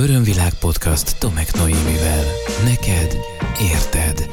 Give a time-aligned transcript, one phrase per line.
[0.00, 2.24] Örömvilág podcast Tomek Noémivel.
[2.64, 3.16] Neked
[3.72, 4.30] érted.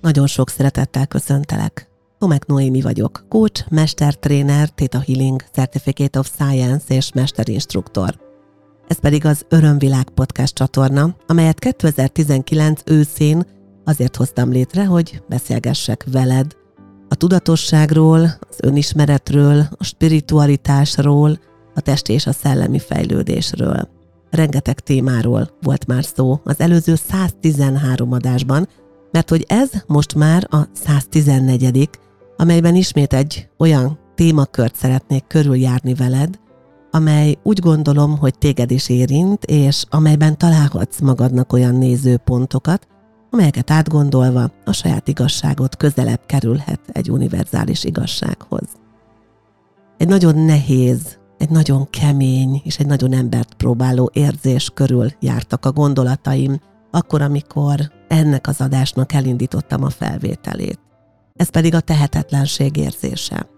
[0.00, 1.88] Nagyon sok szeretettel köszöntelek.
[2.18, 8.18] Tomek Noémi vagyok, coach, mestertréner, Theta Healing, Certificate of Science és mesterinstruktor.
[8.88, 13.46] Ez pedig az Örömvilág podcast csatorna, amelyet 2019 őszén
[13.84, 16.56] azért hoztam létre, hogy beszélgessek veled
[17.08, 21.38] a tudatosságról, az önismeretről, a spiritualitásról,
[21.80, 23.88] a testi és a szellemi fejlődésről.
[24.30, 28.68] Rengeteg témáról volt már szó az előző 113 adásban,
[29.12, 31.90] mert hogy ez most már a 114
[32.36, 36.38] amelyben ismét egy olyan témakört szeretnék körüljárni veled,
[36.90, 42.86] amely úgy gondolom, hogy téged is érint, és amelyben találhatsz magadnak olyan nézőpontokat,
[43.30, 48.68] amelyeket átgondolva a saját igazságot közelebb kerülhet egy univerzális igazsághoz.
[50.00, 55.72] Egy nagyon nehéz, egy nagyon kemény és egy nagyon embert próbáló érzés körül jártak a
[55.72, 56.60] gondolataim,
[56.90, 60.78] akkor, amikor ennek az adásnak elindítottam a felvételét.
[61.34, 63.48] Ez pedig a tehetetlenség érzése.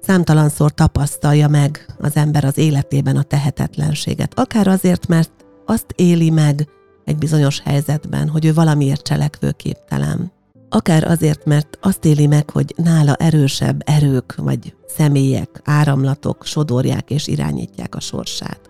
[0.00, 5.30] Számtalanszor tapasztalja meg az ember az életében a tehetetlenséget, akár azért, mert
[5.66, 6.68] azt éli meg
[7.04, 10.32] egy bizonyos helyzetben, hogy ő valamiért cselekvőképtelen.
[10.68, 17.26] Akár azért, mert azt éli meg, hogy nála erősebb erők vagy személyek, áramlatok sodorják és
[17.26, 18.60] irányítják a sorsát.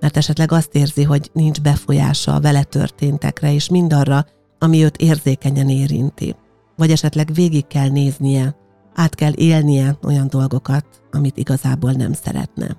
[0.00, 4.26] Mert esetleg azt érzi, hogy nincs befolyása a vele történtekre és mindarra,
[4.58, 6.36] ami őt érzékenyen érinti.
[6.76, 8.56] Vagy esetleg végig kell néznie,
[8.94, 12.76] át kell élnie olyan dolgokat, amit igazából nem szeretne.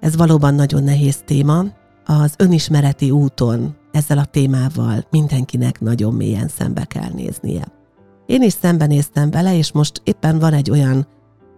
[0.00, 1.64] Ez valóban nagyon nehéz téma,
[2.04, 7.64] az önismereti úton ezzel a témával mindenkinek nagyon mélyen szembe kell néznie.
[8.26, 11.06] Én is szembenéztem vele, és most éppen van egy olyan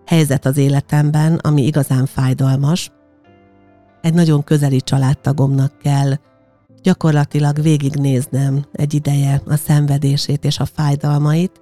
[0.07, 2.91] helyzet az életemben, ami igazán fájdalmas.
[4.03, 6.13] Egy nagyon közeli családtagomnak kell
[6.83, 11.61] gyakorlatilag végignéznem egy ideje a szenvedését és a fájdalmait,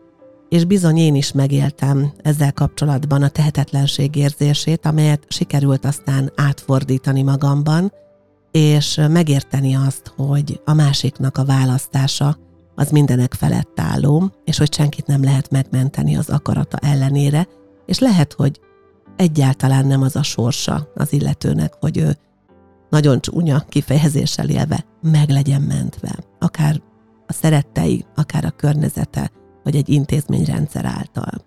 [0.48, 7.92] és bizony én is megéltem ezzel kapcsolatban a tehetetlenség érzését, amelyet sikerült aztán átfordítani magamban,
[8.56, 12.36] és megérteni azt, hogy a másiknak a választása
[12.74, 17.46] az mindenek felett álló, és hogy senkit nem lehet megmenteni az akarata ellenére,
[17.86, 18.60] és lehet, hogy
[19.16, 22.16] egyáltalán nem az a sorsa az illetőnek, hogy ő
[22.90, 26.82] nagyon csúnya kifejezéssel élve meg legyen mentve, akár
[27.26, 29.30] a szerettei, akár a környezete,
[29.62, 31.44] vagy egy intézményrendszer által.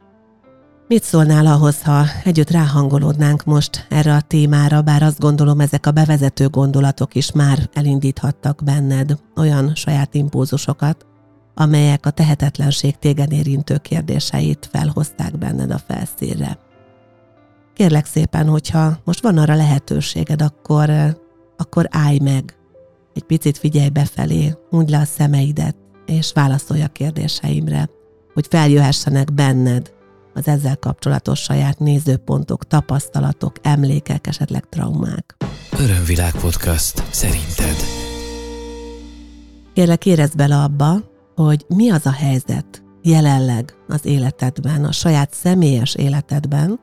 [0.89, 5.91] Mit szólnál ahhoz, ha együtt ráhangolódnánk most erre a témára, bár azt gondolom ezek a
[5.91, 11.05] bevezető gondolatok is már elindíthattak benned olyan saját impulzusokat,
[11.53, 16.59] amelyek a tehetetlenség téged érintő kérdéseit felhozták benned a felszínre.
[17.73, 20.91] Kérlek szépen, hogyha most van arra lehetőséged, akkor,
[21.57, 22.57] akkor állj meg,
[23.13, 25.75] egy picit figyelj befelé, húgy le a szemeidet,
[26.05, 27.89] és válaszolj a kérdéseimre,
[28.33, 29.97] hogy feljöhessenek benned
[30.33, 35.35] az ezzel kapcsolatos saját nézőpontok, tapasztalatok, emlékek, esetleg traumák.
[35.79, 37.75] Örömvilág podcast szerinted.
[39.73, 40.95] Kérlek, érezd bele abba,
[41.35, 46.79] hogy mi az a helyzet jelenleg az életedben, a saját személyes életedben,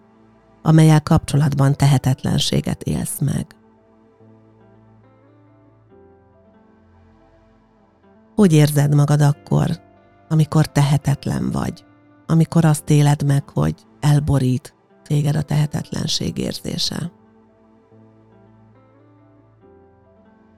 [0.63, 3.47] amelyel kapcsolatban tehetetlenséget élsz meg.
[8.35, 9.81] Hogy érzed magad akkor,
[10.29, 11.85] amikor tehetetlen vagy?
[12.27, 17.13] Amikor azt éled meg, hogy elborít téged a tehetetlenség érzése?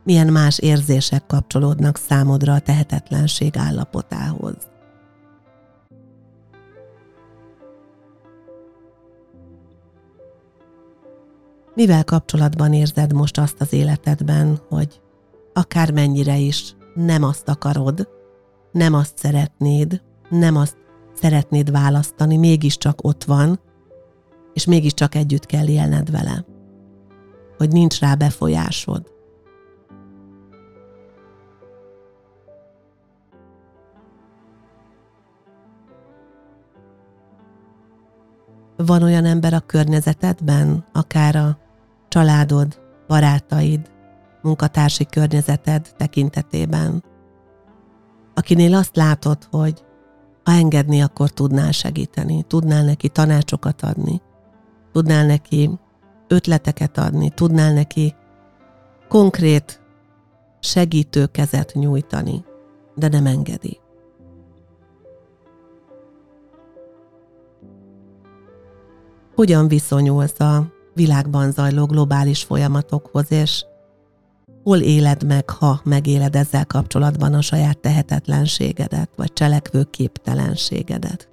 [0.04, 4.56] Milyen más érzések kapcsolódnak számodra a tehetetlenség állapotához?
[11.74, 15.00] Mivel kapcsolatban érzed most azt az életedben, hogy
[15.52, 18.08] akármennyire is nem azt akarod,
[18.72, 20.76] nem azt szeretnéd, nem azt
[21.20, 23.60] szeretnéd választani, mégiscsak ott van,
[24.52, 26.44] és mégiscsak együtt kell élned vele.
[27.56, 29.16] Hogy nincs rá befolyásod.
[38.76, 41.58] Van olyan ember a környezetedben, akár a
[42.08, 43.90] családod, barátaid,
[44.42, 47.04] munkatársi környezeted tekintetében,
[48.34, 49.84] akinél azt látod, hogy
[50.48, 54.22] ha engedni, akkor tudnál segíteni, tudnál neki tanácsokat adni,
[54.92, 55.70] tudnál neki
[56.28, 58.14] ötleteket adni, tudnál neki
[59.08, 59.80] konkrét
[60.60, 62.44] segítő kezet nyújtani,
[62.94, 63.80] de nem engedi.
[69.34, 73.64] Hogyan viszonyulsz a világban zajló globális folyamatokhoz, és
[74.68, 81.28] hol éled meg, ha megéled ezzel kapcsolatban a saját tehetetlenségedet, vagy cselekvő képtelenségedet.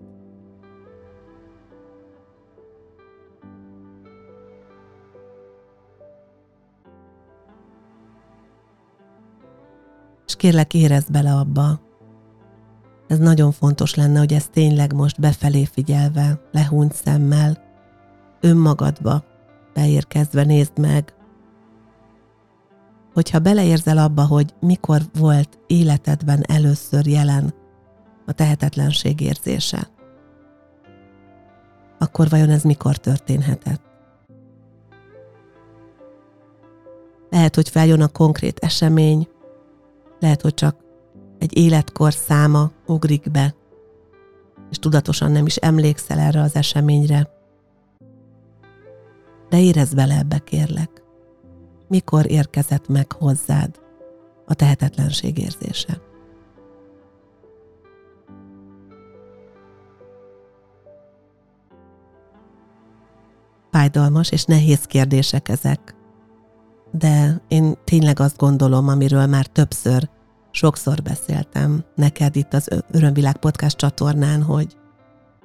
[10.27, 11.79] És kérlek, érezd bele abba,
[13.07, 17.63] ez nagyon fontos lenne, hogy ez tényleg most befelé figyelve, lehúnyt szemmel,
[18.41, 19.23] önmagadba
[19.73, 21.13] beérkezve nézd meg,
[23.15, 27.53] hogyha beleérzel abba, hogy mikor volt életedben először jelen
[28.25, 29.89] a tehetetlenség érzése,
[31.99, 33.81] akkor vajon ez mikor történhetett?
[37.29, 39.27] Lehet, hogy feljön a konkrét esemény,
[40.19, 40.75] lehet, hogy csak
[41.39, 43.55] egy életkor száma ugrik be,
[44.69, 47.29] és tudatosan nem is emlékszel erre az eseményre.
[49.49, 51.04] De érezd bele ebbe, kérlek.
[51.87, 53.79] Mikor érkezett meg hozzád
[54.45, 56.01] a tehetetlenség érzése?
[63.71, 65.95] Fájdalmas és nehéz kérdések ezek,
[66.91, 70.09] de én tényleg azt gondolom, amiről már többször
[70.51, 74.75] sokszor beszéltem neked itt az Örömvilág podcast csatornán, hogy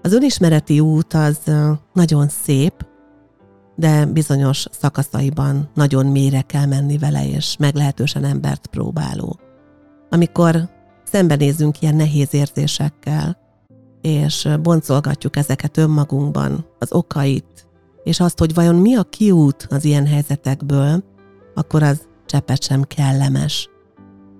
[0.03, 1.39] az önismereti út az
[1.93, 2.87] nagyon szép,
[3.81, 9.39] de bizonyos szakaszaiban nagyon mélyre kell menni vele, és meglehetősen embert próbáló.
[10.11, 10.69] Amikor
[11.05, 13.39] szembenézünk ilyen nehéz érzésekkel,
[14.01, 17.69] és boncolgatjuk ezeket önmagunkban, az okait,
[18.05, 21.05] és azt, hogy vajon mi a kiút az ilyen helyzetekből,
[21.55, 23.69] akkor az cseppet sem kellemes.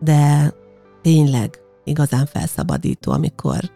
[0.01, 0.55] De
[1.03, 3.71] tényleg igazán felszabadító, amikor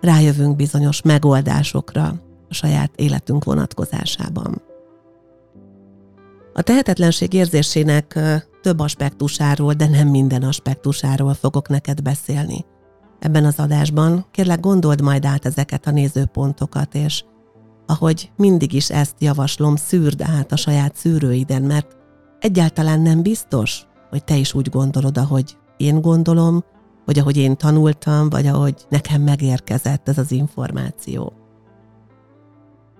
[0.00, 2.14] rájövünk bizonyos megoldásokra
[2.48, 4.67] a saját életünk vonatkozásában.
[6.58, 8.18] A tehetetlenség érzésének
[8.62, 12.64] több aspektusáról, de nem minden aspektusáról fogok neked beszélni.
[13.18, 17.24] Ebben az adásban kérlek gondold majd át ezeket a nézőpontokat, és
[17.86, 21.96] ahogy mindig is ezt javaslom, szűrd át a saját szűrőiden, mert
[22.38, 26.64] egyáltalán nem biztos, hogy te is úgy gondolod, ahogy én gondolom,
[27.04, 31.32] vagy ahogy én tanultam, vagy ahogy nekem megérkezett ez az információ.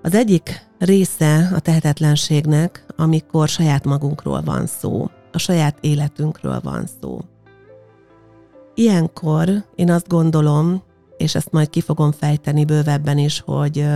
[0.09, 7.21] Az egyik része a tehetetlenségnek, amikor saját magunkról van szó, a saját életünkről van szó.
[8.75, 10.83] Ilyenkor én azt gondolom,
[11.17, 13.87] és ezt majd ki fogom fejteni bővebben is, hogy,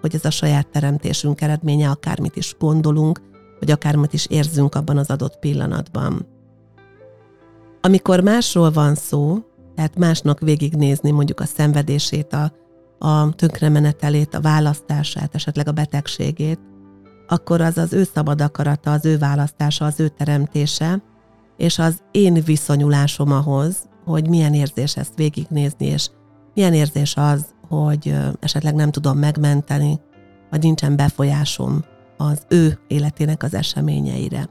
[0.00, 3.20] hogy ez a saját teremtésünk eredménye, akármit is gondolunk,
[3.58, 6.26] vagy akármit is érzünk abban az adott pillanatban.
[7.80, 9.38] Amikor másról van szó,
[9.74, 12.52] tehát másnak végignézni mondjuk a szenvedését, a,
[12.98, 16.60] a tönkremenetelét, a választását, esetleg a betegségét,
[17.26, 21.02] akkor az az ő szabad akarata, az ő választása, az ő teremtése,
[21.56, 26.08] és az én viszonyulásom ahhoz, hogy milyen érzés ezt végignézni, és
[26.54, 30.00] milyen érzés az, hogy esetleg nem tudom megmenteni,
[30.50, 31.84] vagy nincsen befolyásom
[32.16, 34.48] az ő életének az eseményeire.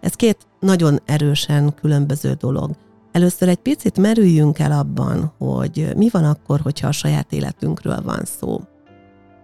[0.00, 2.70] Ez két nagyon erősen különböző dolog.
[3.12, 8.22] Először egy picit merüljünk el abban, hogy mi van akkor, hogyha a saját életünkről van
[8.24, 8.60] szó.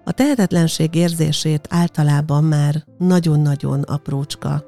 [0.04, 4.64] A tehetetlenség érzését általában már nagyon-nagyon aprócska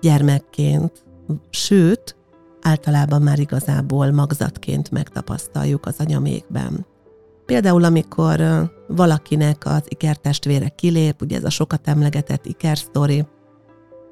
[0.00, 1.04] gyermekként,
[1.50, 2.16] sőt,
[2.60, 6.86] általában már igazából magzatként megtapasztaljuk az anyamékben.
[7.46, 8.40] Például, amikor
[8.88, 13.26] valakinek az ikertestvére kilép, ugye ez a sokat emlegetett ikersztori,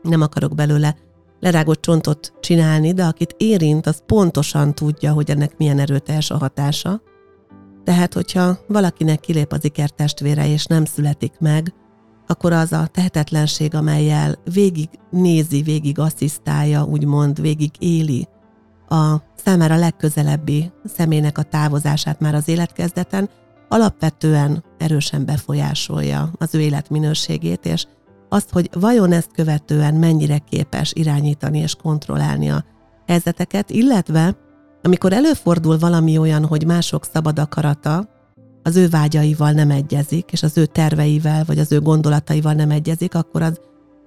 [0.02, 0.97] nem akarok belőle
[1.40, 7.02] lerágott csontot csinálni, de akit érint, az pontosan tudja, hogy ennek milyen erőteljes a hatása.
[7.85, 11.75] Tehát, hogyha valakinek kilép az ikertestvére és nem születik meg,
[12.26, 18.28] akkor az a tehetetlenség, amelyel végig nézi, végig asszisztálja, úgymond végig éli
[18.88, 23.30] a számára legközelebbi személynek a távozását már az életkezdeten,
[23.68, 27.87] alapvetően erősen befolyásolja az ő életminőségét, és
[28.32, 32.64] azt, hogy vajon ezt követően mennyire képes irányítani és kontrollálni a
[33.06, 34.37] helyzeteket, illetve
[34.82, 38.08] amikor előfordul valami olyan, hogy mások szabad akarata
[38.62, 43.14] az ő vágyaival nem egyezik, és az ő terveivel, vagy az ő gondolataival nem egyezik,
[43.14, 43.60] akkor az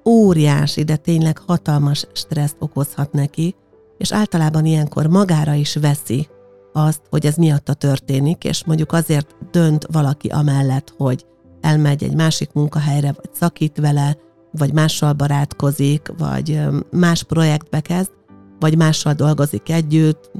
[0.05, 3.55] óriási, de tényleg hatalmas stresszt okozhat neki,
[3.97, 6.27] és általában ilyenkor magára is veszi
[6.73, 11.25] azt, hogy ez miatta történik, és mondjuk azért dönt valaki amellett, hogy
[11.63, 14.17] elmegy egy másik munkahelyre, vagy szakít vele,
[14.51, 18.11] vagy mással barátkozik, vagy más projektbe kezd,
[18.59, 20.31] vagy mással dolgozik együtt,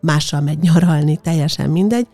[0.00, 2.06] mással megy nyaralni, teljesen mindegy,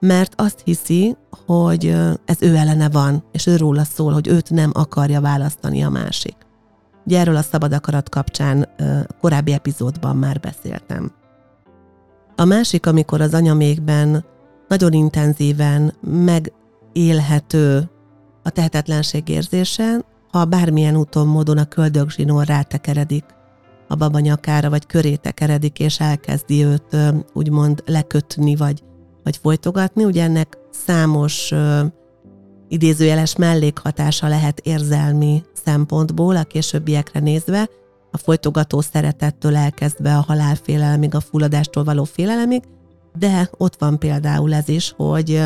[0.00, 1.16] mert azt hiszi,
[1.46, 5.88] hogy ez ő ellene van, és ő róla szól, hogy őt nem akarja választani a
[5.88, 6.36] másik.
[7.06, 8.68] Ugye erről a szabad akarat kapcsán
[9.20, 11.12] korábbi epizódban már beszéltem.
[12.36, 14.24] A másik, amikor az anyamékben
[14.68, 15.94] nagyon intenzíven
[16.96, 17.90] megélhető
[18.42, 23.24] a tehetetlenség érzése, ha bármilyen úton, módon a köldögzsinór rátekeredik
[23.88, 26.96] a baba nyakára, vagy köré tekeredik, és elkezdi őt
[27.32, 28.82] úgymond lekötni, vagy,
[29.24, 30.04] vagy folytogatni.
[30.04, 31.52] Ugye ennek számos
[32.68, 37.68] idézőjeles mellékhatása lehet érzelmi szempontból a későbbiekre nézve,
[38.10, 42.62] a folytogató szeretettől elkezdve a halálfélelemig, a fulladástól való félelemig,
[43.18, 45.42] de ott van például ez is, hogy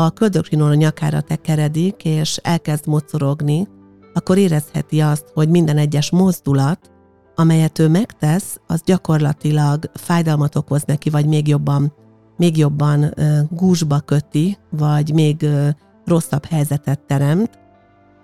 [0.00, 3.68] a köldökrinon a nyakára tekeredik, és elkezd mocorogni,
[4.14, 6.90] akkor érezheti azt, hogy minden egyes mozdulat,
[7.34, 11.92] amelyet ő megtesz, az gyakorlatilag fájdalmat okoz neki, vagy még jobban,
[12.36, 13.14] még jobban
[13.50, 15.46] gúzsba köti, vagy még
[16.04, 17.50] rosszabb helyzetet teremt,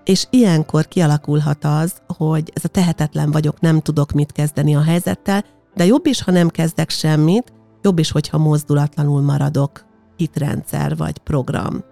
[0.04, 5.44] és ilyenkor kialakulhat az, hogy ez a tehetetlen vagyok, nem tudok mit kezdeni a helyzettel,
[5.74, 7.52] de jobb is, ha nem kezdek semmit,
[7.82, 11.84] jobb is, hogyha mozdulatlanul maradok, hitrendszer vagy program.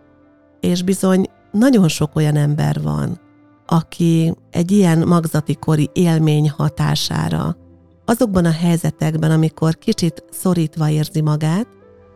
[0.60, 3.20] És bizony nagyon sok olyan ember van,
[3.66, 7.56] aki egy ilyen magzati kori élmény hatására
[8.04, 11.66] azokban a helyzetekben, amikor kicsit szorítva érzi magát,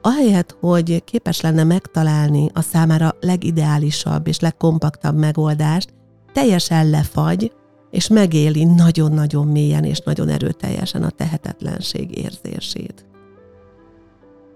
[0.03, 5.95] ahelyett, hogy képes lenne megtalálni a számára legideálisabb és legkompaktabb megoldást,
[6.33, 7.53] teljesen lefagy,
[7.91, 13.07] és megéli nagyon-nagyon mélyen és nagyon erőteljesen a tehetetlenség érzését.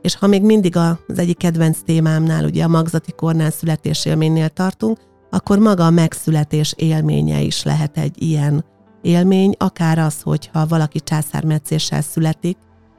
[0.02, 4.98] És ha még mindig az egyik kedvenc témámnál, ugye a magzati kornál születésélménynél tartunk,
[5.30, 8.64] akkor maga a megszületés élménye is lehet egy ilyen
[9.02, 12.56] élmény, akár az, hogyha valaki császármetszéssel születik,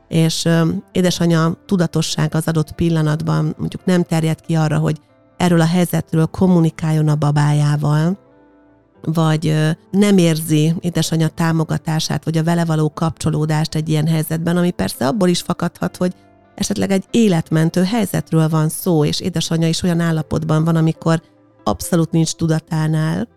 [0.08, 0.48] és
[0.91, 5.00] édesanyja tudatosság az adott pillanatban mondjuk nem terjed ki arra, hogy
[5.38, 8.17] erről a helyzetről kommunikáljon a babájával,
[9.01, 9.55] vagy
[9.91, 15.27] nem érzi édesanyja támogatását, vagy a vele való kapcsolódást egy ilyen helyzetben, ami persze abból
[15.27, 16.13] is fakadhat, hogy
[16.61, 21.21] esetleg egy életmentő helyzetről van szó, és édesanyja is olyan állapotban van, amikor
[21.63, 23.27] abszolút nincs tudatánál,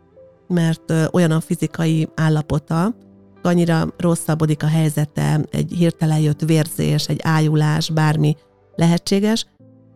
[0.48, 2.94] mert olyan a fizikai állapota,
[3.42, 8.36] annyira rosszabbodik a helyzete, egy hirtelen jött vérzés, egy ájulás, bármi
[8.76, 9.46] lehetséges,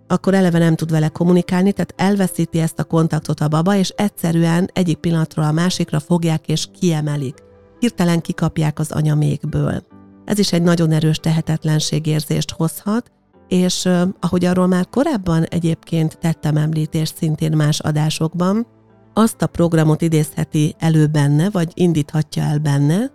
[0.07, 4.71] akkor eleve nem tud vele kommunikálni, tehát elveszíti ezt a kontaktot a baba, és egyszerűen
[4.73, 7.37] egyik pillanatról a másikra fogják és kiemelik.
[7.79, 9.83] Hirtelen kikapják az anyamékből.
[10.25, 13.11] Ez is egy nagyon erős tehetetlenségérzést hozhat,
[13.49, 13.89] és
[14.21, 18.67] ahogy arról már korábban egyébként tettem említést szintén más adásokban,
[19.15, 23.11] azt a programot idézheti elő benne, vagy indíthatja el benne,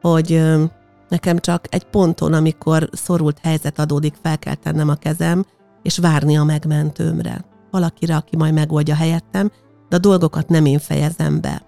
[0.00, 0.42] hogy
[1.08, 5.44] nekem csak egy ponton, amikor szorult helyzet adódik, fel kell tennem a kezem,
[5.82, 7.44] és várni a megmentőmre.
[7.70, 9.50] Valakire, aki majd megoldja helyettem,
[9.88, 11.62] de a dolgokat nem én fejezem be.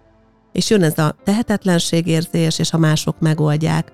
[0.53, 3.93] És jön ez a tehetetlenségérzés, és a mások megoldják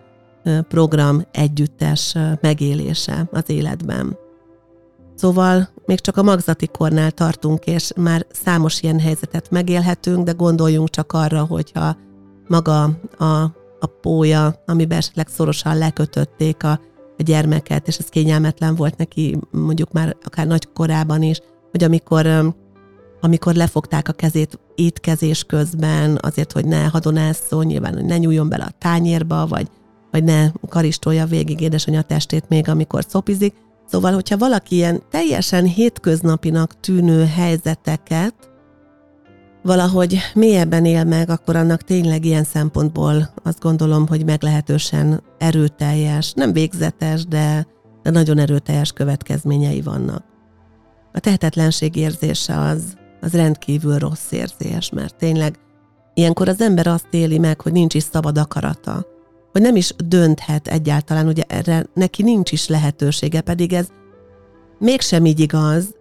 [0.68, 4.16] program együttes megélése az életben.
[5.14, 10.90] Szóval még csak a magzati kornál tartunk, és már számos ilyen helyzetet megélhetünk, de gondoljunk
[10.90, 11.96] csak arra, hogyha
[12.46, 12.82] maga
[13.18, 16.80] a a pója, amiben esetleg szorosan lekötötték a,
[17.18, 22.54] a gyermeket, és ez kényelmetlen volt neki mondjuk már akár nagy korában is, hogy amikor
[23.20, 28.64] amikor lefogták a kezét étkezés közben, azért, hogy ne hadonásszon, nyilván, hogy ne nyúljon bele
[28.64, 29.68] a tányérba, vagy,
[30.16, 33.54] vagy ne karistolja végig édesanyja testét még, amikor szopizik.
[33.86, 38.34] Szóval, hogyha valaki ilyen teljesen hétköznapinak tűnő helyzeteket
[39.62, 46.52] valahogy mélyebben él meg, akkor annak tényleg ilyen szempontból azt gondolom, hogy meglehetősen erőteljes, nem
[46.52, 47.66] végzetes, de,
[48.02, 50.24] de nagyon erőteljes következményei vannak.
[51.12, 52.82] A tehetetlenség érzése az,
[53.20, 55.58] az rendkívül rossz érzés, mert tényleg
[56.14, 59.14] ilyenkor az ember azt éli meg, hogy nincs is szabad akarata,
[59.56, 63.86] hogy nem is dönthet egyáltalán, ugye erre neki nincs is lehetősége, pedig ez
[64.78, 65.94] mégsem így igaz,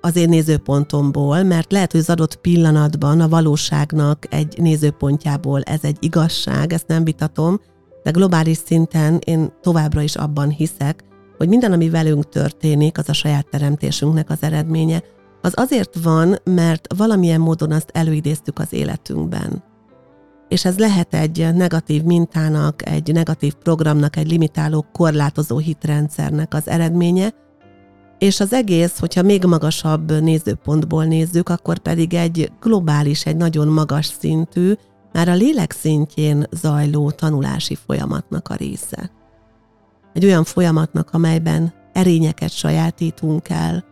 [0.00, 5.96] az én nézőpontomból, mert lehet, hogy az adott pillanatban a valóságnak egy nézőpontjából ez egy
[6.00, 7.60] igazság, ezt nem vitatom,
[8.02, 11.04] de globális szinten én továbbra is abban hiszek,
[11.36, 15.02] hogy minden, ami velünk történik, az a saját teremtésünknek az eredménye,
[15.42, 19.62] az azért van, mert valamilyen módon azt előidéztük az életünkben.
[20.48, 27.30] És ez lehet egy negatív mintának, egy negatív programnak, egy limitáló, korlátozó hitrendszernek az eredménye,
[28.18, 34.06] és az egész, hogyha még magasabb nézőpontból nézzük, akkor pedig egy globális, egy nagyon magas
[34.06, 34.72] szintű,
[35.12, 39.10] már a lélek szintjén zajló tanulási folyamatnak a része.
[40.12, 43.84] Egy olyan folyamatnak, amelyben erényeket sajátítunk el,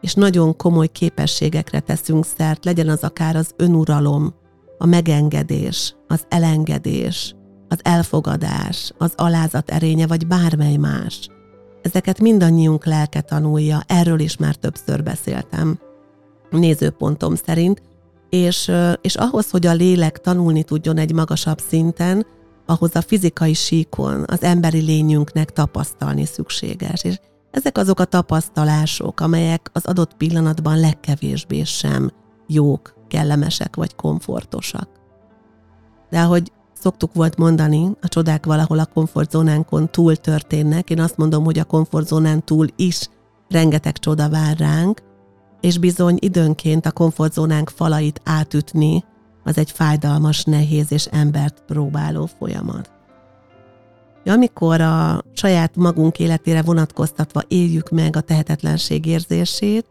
[0.00, 4.34] és nagyon komoly képességekre teszünk szert, legyen az akár az önuralom,
[4.78, 7.34] a megengedés, az elengedés,
[7.68, 11.28] az elfogadás, az alázat erénye, vagy bármely más.
[11.82, 15.78] Ezeket mindannyiunk lelke tanulja, erről is már többször beszéltem
[16.50, 17.82] nézőpontom szerint,
[18.28, 22.26] és, és ahhoz, hogy a lélek tanulni tudjon egy magasabb szinten,
[22.66, 27.04] ahhoz a fizikai síkon az emberi lényünknek tapasztalni szükséges.
[27.04, 27.18] És
[27.50, 32.10] ezek azok a tapasztalások, amelyek az adott pillanatban legkevésbé sem
[32.46, 34.88] jók, kellemesek vagy komfortosak.
[36.10, 41.44] De ahogy szoktuk volt mondani, a csodák valahol a komfortzónánkon túl történnek, én azt mondom,
[41.44, 43.08] hogy a komfortzónán túl is
[43.48, 45.02] rengeteg csoda vár ránk,
[45.60, 49.04] és bizony időnként a komfortzónánk falait átütni,
[49.44, 52.90] az egy fájdalmas, nehéz és embert próbáló folyamat.
[54.24, 59.86] Amikor a saját magunk életére vonatkoztatva éljük meg a tehetetlenség érzését,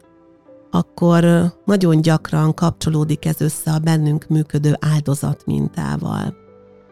[0.72, 1.26] akkor
[1.66, 6.36] nagyon gyakran kapcsolódik ez össze a bennünk működő áldozat mintával.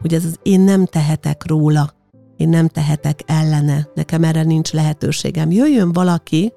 [0.01, 1.93] Hogy ez az én nem tehetek róla,
[2.37, 5.51] én nem tehetek ellene, nekem erre nincs lehetőségem.
[5.51, 6.53] Jöjjön valaki,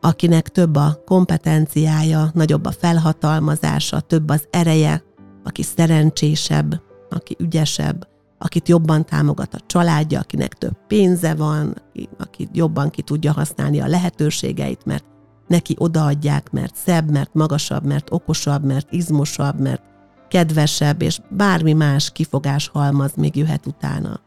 [0.00, 5.02] akinek több a kompetenciája, nagyobb a felhatalmazása, több az ereje,
[5.44, 6.80] aki szerencsésebb,
[7.10, 11.82] aki ügyesebb, akit jobban támogat a családja, akinek több pénze van,
[12.18, 15.04] aki jobban ki tudja használni a lehetőségeit, mert
[15.46, 19.82] neki odaadják, mert szebb, mert magasabb, mert okosabb, mert izmosabb, mert
[20.28, 24.20] kedvesebb, és bármi más kifogás halmaz még jöhet utána.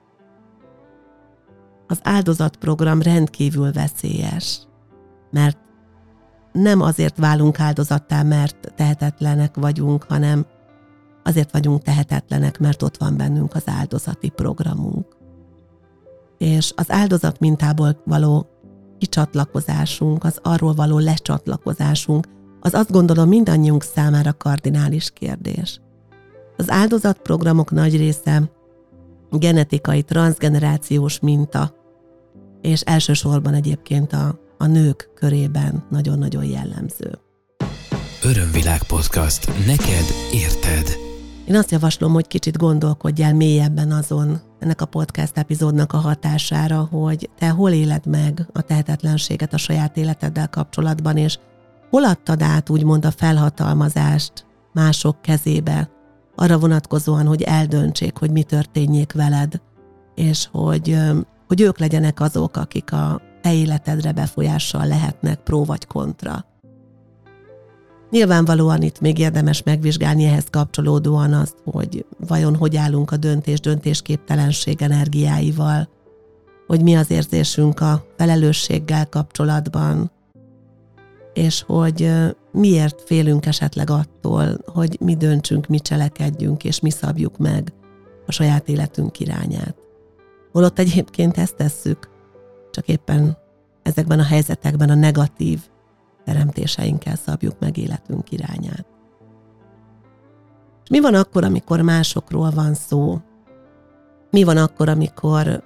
[1.88, 4.60] Az áldozatprogram rendkívül veszélyes,
[5.32, 5.58] mert
[6.52, 10.46] nem azért válunk áldozattá, mert tehetetlenek vagyunk, hanem
[11.24, 15.18] azért vagyunk tehetetlenek, mert ott van bennünk az áldozati programunk.
[16.38, 18.50] És az áldozat mintából való
[19.06, 22.28] kicsatlakozásunk, az arról való lecsatlakozásunk,
[22.60, 25.80] az azt gondolom mindannyiunk számára kardinális kérdés.
[26.58, 28.52] Az áldozatprogramok nagy része
[29.32, 31.74] genetikai, transgenerációs minta,
[32.62, 37.20] és elsősorban egyébként a a nők körében nagyon-nagyon jellemző.
[38.24, 39.48] Örömvilág podcast.
[39.66, 41.05] Neked érted.
[41.48, 47.30] Én azt javaslom, hogy kicsit gondolkodjál mélyebben azon, ennek a podcast epizódnak a hatására, hogy
[47.38, 51.40] te hol éled meg a tehetetlenséget a saját életeddel kapcsolatban, és
[51.90, 55.90] hol adtad át úgymond a felhatalmazást mások kezébe,
[56.36, 59.62] arra vonatkozóan, hogy eldöntsék, hogy mi történjék veled,
[60.16, 60.98] és hogy,
[61.48, 66.46] hogy ők legyenek azok, akik a te életedre befolyással lehetnek pró vagy kontra.
[68.10, 75.90] Nyilvánvalóan itt még érdemes megvizsgálni ehhez kapcsolódóan azt, hogy vajon hogy állunk a döntés-döntésképtelenség energiáival,
[76.68, 80.12] hogy mi az érzésünk a felelősséggel kapcsolatban,
[81.34, 82.12] és hogy
[82.52, 87.74] miért félünk esetleg attól, hogy mi döntsünk, mi cselekedjünk, és mi szabjuk meg
[88.26, 89.76] a saját életünk irányát.
[90.52, 92.10] Holott egyébként ezt tesszük,
[92.72, 93.38] csak éppen
[93.84, 95.60] ezekben a helyzetekben a negatív
[96.26, 98.86] teremtéseinkkel szabjuk meg életünk irányát.
[100.84, 103.20] És mi van akkor, amikor másokról van szó?
[104.32, 105.64] Mi van akkor, amikor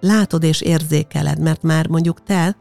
[0.00, 2.56] látod és érzékeled, mert már mondjuk te,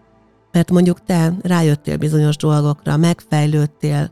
[0.51, 4.11] mert mondjuk te rájöttél bizonyos dolgokra, megfejlődtél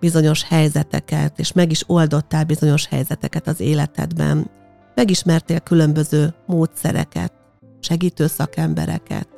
[0.00, 4.50] bizonyos helyzeteket, és meg is oldottál bizonyos helyzeteket az életedben,
[4.94, 7.32] megismertél különböző módszereket,
[7.80, 9.28] segítő szakembereket,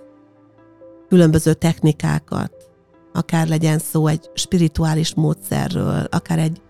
[1.09, 2.60] különböző technikákat,
[3.12, 6.61] akár legyen szó egy spirituális módszerről, akár egy,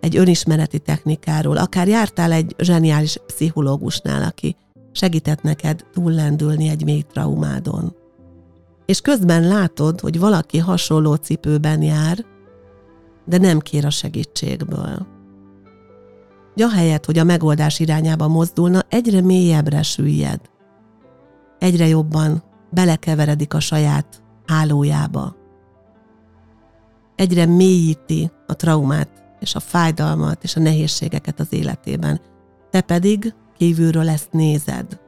[0.00, 4.56] egy önismereti technikáról, akár jártál egy zseniális pszichológusnál, aki
[4.92, 7.94] segített neked túllendülni egy mély traumádon.
[8.86, 12.24] És közben látod, hogy valaki hasonló cipőben jár,
[13.24, 15.06] de nem kér a segítségből.
[16.54, 20.40] Ja helyett, hogy a megoldás irányába mozdulna, egyre mélyebbre süllyed
[21.60, 25.36] egyre jobban belekeveredik a saját hálójába.
[27.20, 29.08] Egyre mélyíti a traumát
[29.40, 32.20] és a fájdalmat és a nehézségeket az életében.
[32.70, 35.00] Te pedig kívülről ezt nézed.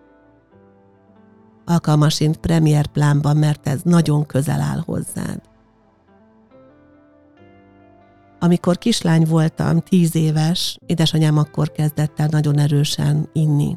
[1.65, 5.41] Alkalmasint premier plánban, mert ez nagyon közel áll hozzád.
[8.41, 13.77] Amikor kislány voltam, tíz éves, édesanyám akkor kezdett el nagyon erősen inni.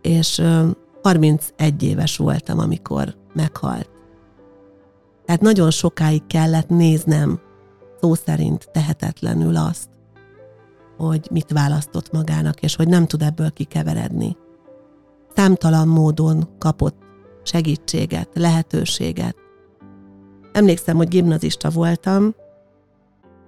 [0.00, 0.42] És
[1.02, 3.90] 31 éves voltam, amikor meghalt.
[5.24, 7.40] Tehát nagyon sokáig kellett néznem,
[8.00, 9.88] szó szerint tehetetlenül azt,
[10.96, 14.36] hogy mit választott magának, és hogy nem tud ebből kikeveredni.
[15.34, 16.96] Számtalan módon kapott
[17.42, 19.36] segítséget, lehetőséget.
[20.52, 22.34] Emlékszem, hogy gimnazista voltam,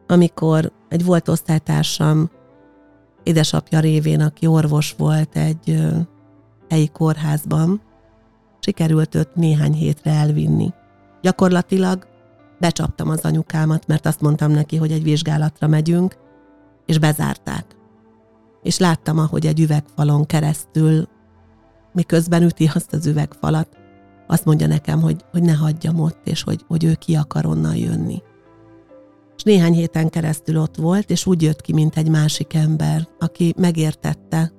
[0.07, 2.31] amikor egy volt osztálytársam
[3.23, 5.85] édesapja révén, aki orvos volt egy
[6.69, 7.83] helyi kórházban,
[8.61, 10.73] sikerült őt néhány hétre elvinni.
[11.25, 12.07] Gyakorlatilag
[12.59, 16.17] becsaptam az anyukámat, mert azt mondtam neki, hogy egy vizsgálatra megyünk,
[16.87, 17.65] és bezárták.
[18.63, 21.09] És láttam, ahogy egy üvegfalon keresztül,
[21.93, 23.69] miközben üti azt az üvegfalat,
[24.27, 27.77] azt mondja nekem, hogy, hogy ne hagyjam ott, és hogy, hogy ő ki akar onnan
[27.77, 28.23] jönni.
[29.37, 33.55] És néhány héten keresztül ott volt, és úgy jött ki, mint egy másik ember, aki
[33.57, 34.53] megértette,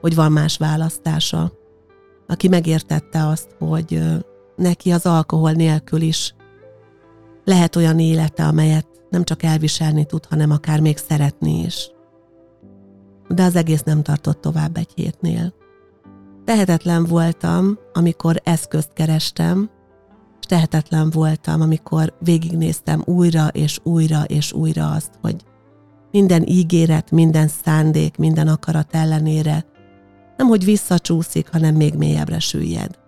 [0.00, 1.52] hogy van más választása,
[2.26, 4.02] aki megértette azt, hogy
[4.60, 6.34] neki az alkohol nélkül is
[7.44, 11.90] lehet olyan élete, amelyet nem csak elviselni tud, hanem akár még szeretni is.
[13.28, 15.54] De az egész nem tartott tovább egy hétnél.
[16.44, 19.70] Tehetetlen voltam, amikor eszközt kerestem,
[20.40, 25.36] és tehetetlen voltam, amikor végignéztem újra és újra és újra azt, hogy
[26.10, 29.64] minden ígéret, minden szándék, minden akarat ellenére
[30.36, 32.99] nem hogy visszacsúszik, hanem még mélyebbre süllyed.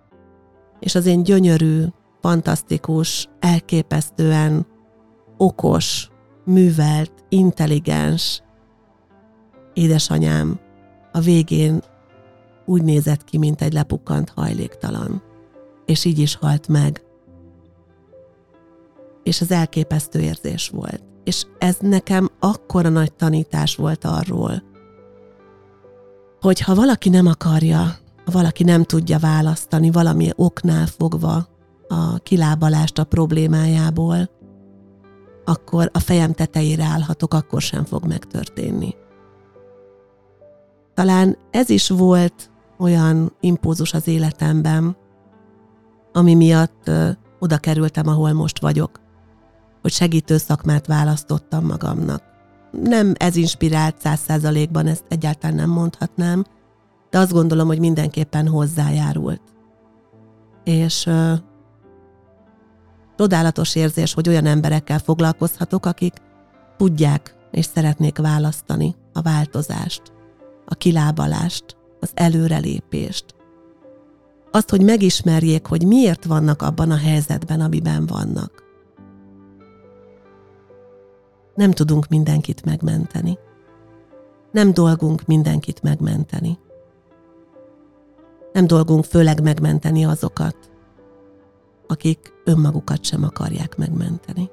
[0.83, 1.83] És az én gyönyörű,
[2.21, 4.65] fantasztikus, elképesztően
[5.37, 6.09] okos,
[6.45, 8.41] művelt, intelligens
[9.73, 10.59] édesanyám
[11.11, 11.83] a végén
[12.65, 15.23] úgy nézett ki, mint egy lepukkant hajléktalan.
[15.85, 17.03] És így is halt meg.
[19.23, 21.03] És az elképesztő érzés volt.
[21.23, 24.63] És ez nekem akkora nagy tanítás volt arról,
[26.41, 31.47] hogy ha valaki nem akarja, ha valaki nem tudja választani valami oknál fogva
[31.87, 34.29] a kilábalást a problémájából,
[35.45, 38.95] akkor a fejem tetejére állhatok, akkor sem fog megtörténni.
[40.93, 44.97] Talán ez is volt olyan impulzus az életemben,
[46.13, 46.91] ami miatt
[47.39, 49.01] oda kerültem, ahol most vagyok,
[49.81, 52.23] hogy segítő szakmát választottam magamnak.
[52.71, 56.45] Nem ez inspirált száz százalékban, ezt egyáltalán nem mondhatnám,
[57.13, 59.41] de azt gondolom, hogy mindenképpen hozzájárult.
[60.63, 61.33] És ö,
[63.17, 66.13] Csodálatos érzés, hogy olyan emberekkel foglalkozhatok, akik
[66.77, 70.01] tudják és szeretnék választani a változást,
[70.65, 73.25] a kilábalást, az előrelépést.
[74.51, 78.63] Azt, hogy megismerjék, hogy miért vannak abban a helyzetben, amiben vannak.
[81.55, 83.37] Nem tudunk mindenkit megmenteni.
[84.51, 86.57] Nem dolgunk mindenkit megmenteni.
[88.53, 90.55] Nem dolgunk főleg megmenteni azokat,
[91.87, 94.49] akik önmagukat sem akarják megmenteni.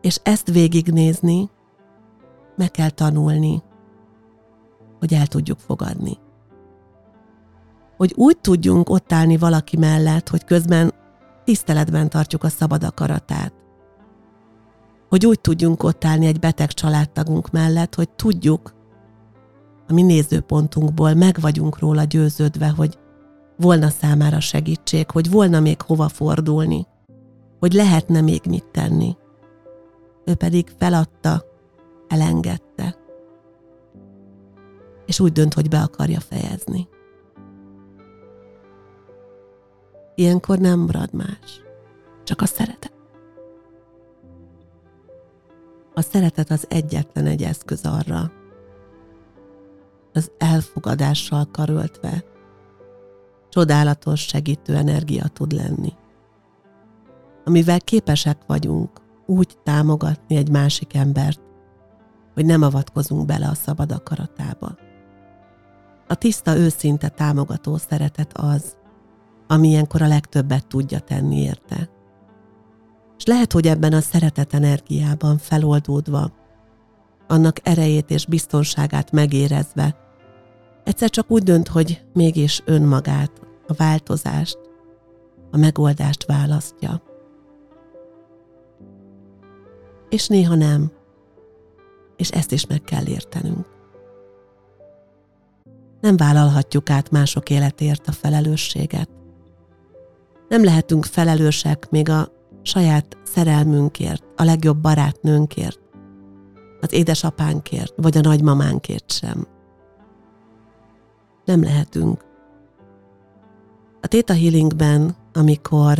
[0.00, 1.50] És ezt végignézni,
[2.56, 3.62] meg kell tanulni,
[4.98, 6.18] hogy el tudjuk fogadni.
[7.96, 10.92] Hogy úgy tudjunk ott állni valaki mellett, hogy közben
[11.44, 13.52] tiszteletben tartjuk a szabad akaratát.
[15.08, 18.74] Hogy úgy tudjunk ott állni egy beteg családtagunk mellett, hogy tudjuk,
[19.88, 22.98] a mi nézőpontunkból meg vagyunk róla győződve, hogy
[23.56, 26.86] volna számára segítség, hogy volna még hova fordulni,
[27.58, 29.16] hogy lehetne még mit tenni.
[30.24, 31.44] Ő pedig feladta,
[32.08, 32.96] elengedte,
[35.06, 36.88] és úgy dönt, hogy be akarja fejezni.
[40.14, 41.64] Ilyenkor nem marad más,
[42.24, 42.94] csak a szeretet.
[45.94, 48.32] A szeretet az egyetlen egy eszköz arra,
[50.16, 52.24] az elfogadással karöltve
[53.48, 55.92] csodálatos segítő energia tud lenni.
[57.44, 58.90] Amivel képesek vagyunk
[59.26, 61.40] úgy támogatni egy másik embert,
[62.34, 64.76] hogy nem avatkozunk bele a szabad akaratába.
[66.08, 68.76] A tiszta, őszinte támogató szeretet az,
[69.46, 71.88] ami ilyenkor a legtöbbet tudja tenni érte.
[73.18, 76.32] És lehet, hogy ebben a szeretet energiában feloldódva,
[77.26, 80.05] annak erejét és biztonságát megérezve,
[80.86, 83.30] egyszer csak úgy dönt, hogy mégis önmagát,
[83.66, 84.58] a változást,
[85.50, 87.02] a megoldást választja.
[90.08, 90.92] És néha nem.
[92.16, 93.66] És ezt is meg kell értenünk.
[96.00, 99.08] Nem vállalhatjuk át mások életért a felelősséget.
[100.48, 102.28] Nem lehetünk felelősek még a
[102.62, 105.80] saját szerelmünkért, a legjobb barátnőnkért,
[106.80, 109.55] az édesapánkért, vagy a nagymamánkért sem.
[111.46, 112.24] Nem lehetünk.
[114.00, 115.98] A Theta Healingben, amikor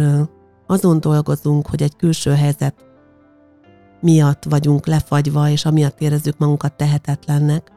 [0.66, 2.84] azon dolgozunk, hogy egy külső helyzet
[4.00, 7.72] miatt vagyunk lefagyva, és amiatt érezzük magunkat tehetetlennek,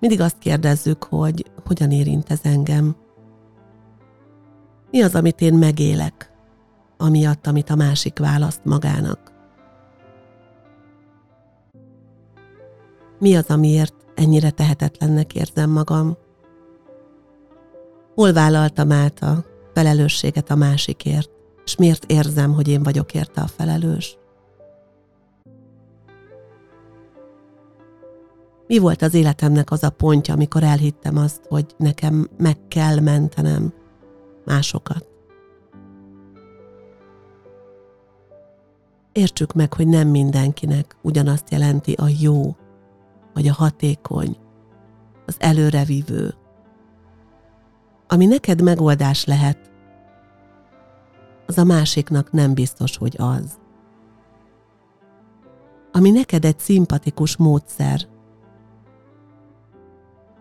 [0.00, 2.96] mindig azt kérdezzük, hogy hogyan érint ez engem.
[4.90, 6.32] Mi az, amit én megélek,
[6.96, 9.32] amiatt, amit a másik választ magának.
[13.18, 16.16] Mi az, amiért ennyire tehetetlennek érzem magam?
[18.14, 19.44] Hol vállaltam át a
[19.74, 21.30] felelősséget a másikért,
[21.64, 24.18] és miért érzem, hogy én vagyok érte a felelős?
[28.66, 33.72] Mi volt az életemnek az a pontja, amikor elhittem azt, hogy nekem meg kell mentenem
[34.44, 35.06] másokat?
[39.12, 42.56] Értsük meg, hogy nem mindenkinek ugyanazt jelenti a jó,
[43.34, 44.36] vagy a hatékony,
[45.26, 46.34] az előrevívő.
[48.12, 49.70] Ami neked megoldás lehet,
[51.46, 53.58] az a másiknak nem biztos, hogy az.
[55.92, 58.08] Ami neked egy szimpatikus módszer,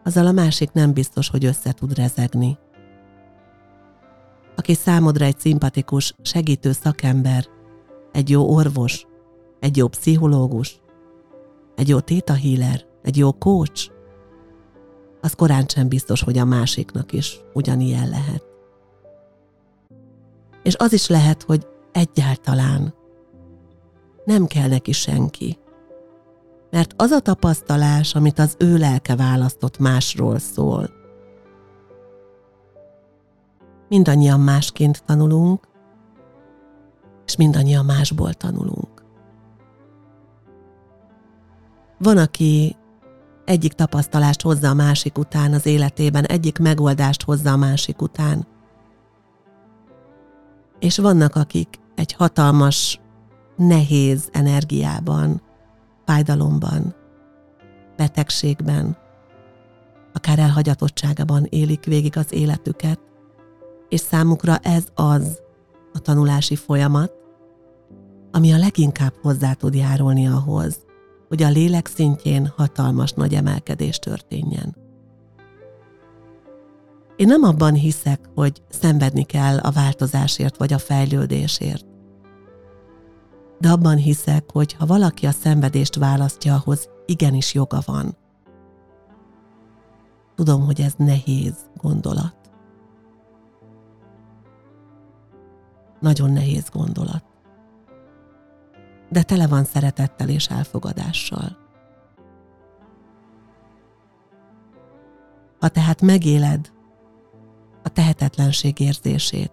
[0.04, 2.58] azzal a másik nem biztos, hogy össze tud rezegni.
[4.56, 7.46] Aki számodra egy szimpatikus, segítő szakember,
[8.12, 9.06] egy jó orvos,
[9.60, 10.82] egy jó pszichológus,
[11.76, 13.92] egy jó téta healer, egy jó coach,
[15.22, 18.44] az korán sem biztos, hogy a másiknak is ugyanilyen lehet.
[20.64, 22.94] És az is lehet, hogy egyáltalán
[24.26, 25.58] nem kell neki senki.
[26.72, 30.90] Mert az a tapasztalás, amit az ő lelke választott másról szól.
[33.90, 35.68] Mindannyian másként tanulunk,
[37.26, 39.04] és mindannyian másból tanulunk.
[41.98, 42.76] Van, aki
[43.50, 48.48] egyik tapasztalást hozza a másik után az életében, egyik megoldást hozza a másik után.
[50.80, 53.00] És vannak, akik egy hatalmas,
[53.56, 55.42] nehéz energiában,
[56.06, 56.96] fájdalomban,
[57.98, 58.98] betegségben,
[60.14, 63.00] akár elhagyatottságában élik végig az életüket,
[63.90, 65.40] és számukra ez az
[65.94, 67.12] a tanulási folyamat,
[68.32, 70.88] ami a leginkább hozzá tud járulni ahhoz,
[71.30, 74.76] hogy a lélek szintjén hatalmas nagy emelkedés történjen.
[77.16, 81.86] Én nem abban hiszek, hogy szenvedni kell a változásért vagy a fejlődésért.
[83.60, 88.18] De abban hiszek, hogy ha valaki a szenvedést választja, ahhoz igenis joga van.
[90.36, 92.36] Tudom, hogy ez nehéz gondolat.
[96.00, 97.24] Nagyon nehéz gondolat
[99.10, 101.58] de tele van szeretettel és elfogadással.
[105.60, 106.72] Ha tehát megéled
[107.84, 109.52] a tehetetlenség érzését,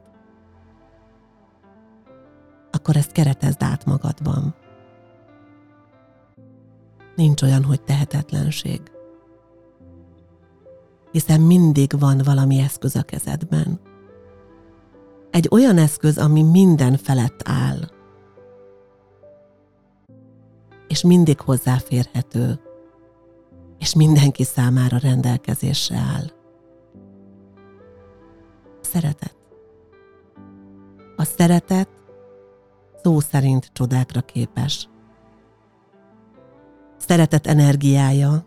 [2.70, 4.54] akkor ezt keretezd át magadban.
[7.16, 8.80] Nincs olyan, hogy tehetetlenség.
[11.12, 13.80] Hiszen mindig van valami eszköz a kezedben.
[15.30, 17.78] Egy olyan eszköz, ami minden felett áll–
[20.88, 22.60] és mindig hozzáférhető,
[23.78, 26.24] és mindenki számára rendelkezésre áll.
[28.80, 29.36] Szeretet.
[31.16, 31.88] A szeretet
[33.02, 34.88] szó szerint csodákra képes.
[36.96, 38.46] Szeretet energiája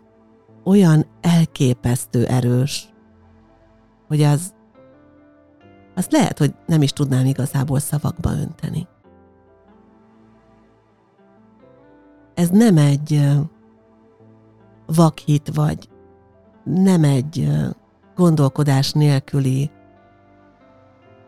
[0.64, 2.92] olyan elképesztő erős,
[4.08, 4.54] hogy az,
[5.94, 8.88] az lehet, hogy nem is tudnám igazából szavakba önteni.
[12.40, 13.28] Ez nem egy
[14.86, 15.88] vakhit, vagy
[16.64, 17.48] nem egy
[18.14, 19.70] gondolkodás nélküli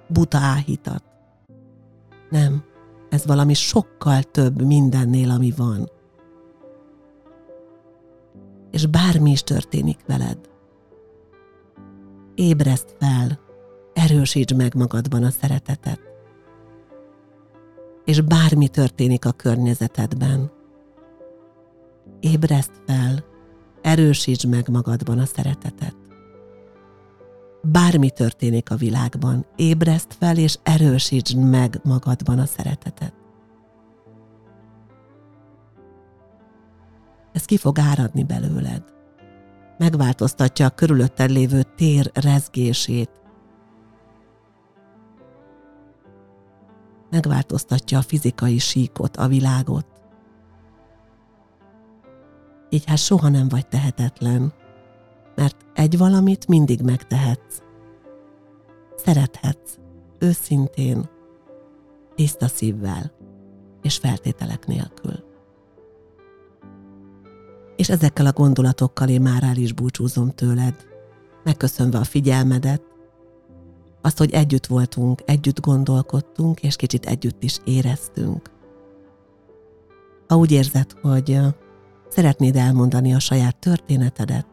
[0.09, 1.05] buta áhítat.
[2.31, 2.65] Nem,
[3.09, 5.91] ez valami sokkal több mindennél, ami van.
[8.71, 10.39] És bármi is történik veled,
[12.35, 13.39] ébreszt fel,
[13.93, 16.01] erősítsd meg magadban a szeretetet.
[18.05, 20.61] És bármi történik a környezetedben,
[22.21, 23.25] ébreszt fel,
[23.83, 25.97] erősítsd meg magadban a szeretetet.
[27.63, 33.15] Bármi történik a világban, ébreszt fel és erősítsd meg magadban a szeretetet.
[37.33, 38.83] Ez ki fog áradni belőled.
[39.79, 43.11] Megváltoztatja a körülötted lévő tér rezgését.
[47.11, 49.92] Megváltoztatja a fizikai síkot, a világot
[52.73, 54.53] így hát soha nem vagy tehetetlen,
[55.35, 57.63] mert egy valamit mindig megtehetsz.
[58.97, 59.79] Szerethetsz,
[60.19, 61.09] őszintén,
[62.15, 63.13] tiszta szívvel
[63.83, 65.25] és feltételek nélkül.
[67.77, 70.75] És ezekkel a gondolatokkal én már el is búcsúzom tőled,
[71.45, 72.83] megköszönve a figyelmedet,
[74.01, 78.51] azt, hogy együtt voltunk, együtt gondolkodtunk, és kicsit együtt is éreztünk.
[80.29, 81.41] Ha úgy érzed, hogy
[82.15, 84.47] Szeretnéd elmondani a saját történetedet?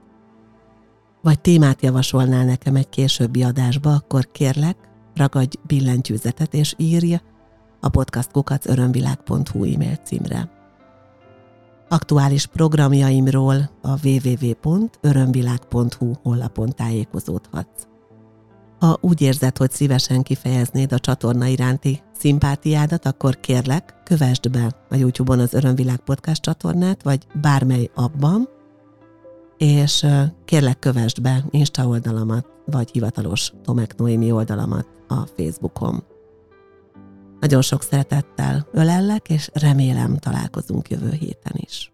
[1.22, 4.78] Vagy témát javasolnál nekem egy későbbi adásba, akkor kérlek,
[5.16, 7.16] ragadj billentyűzetet és írj
[7.80, 10.50] a podcastkukacörömvilág.hu e-mail címre.
[11.90, 17.89] Aktuális programjaimról a www.örömvilág.hu honlapon tájékozódhatsz.
[18.80, 24.96] Ha úgy érzed, hogy szívesen kifejeznéd a csatorna iránti szimpátiádat, akkor kérlek, kövesd be a
[24.96, 28.50] YouTube-on az Örömvilág Podcast csatornát, vagy bármely abban,
[29.58, 30.06] és
[30.46, 36.04] kérlek kövesd be Insta oldalamat, vagy hivatalos Tomek Noémi oldalamat a Facebookon.
[37.40, 41.94] Nagyon sok szeretettel ölellek, és remélem találkozunk jövő héten is.